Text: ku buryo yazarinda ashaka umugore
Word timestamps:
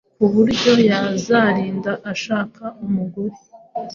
ku 0.17 0.25
buryo 0.33 0.71
yazarinda 0.89 1.91
ashaka 2.11 2.63
umugore 2.85 3.35